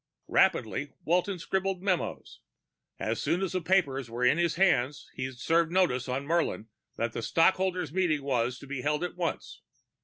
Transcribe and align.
Rapidly 0.29 0.93
Walton 1.05 1.37
scribbled 1.37 1.83
memos. 1.83 2.39
As 2.97 3.21
soon 3.21 3.43
as 3.43 3.51
the 3.51 3.61
papers 3.61 4.09
were 4.09 4.25
in 4.25 4.39
his 4.39 4.55
hands, 4.55 5.07
he'd 5.13 5.37
serve 5.37 5.69
notice 5.69 6.09
on 6.09 6.25
Murlin 6.25 6.69
that 6.95 7.15
a 7.15 7.21
stock 7.21 7.53
holders' 7.57 7.93
meeting 7.93 8.23
was 8.23 8.57
to 8.57 8.65
be 8.65 8.81
held 8.81 9.03
at 9.03 9.15
once. 9.15 9.61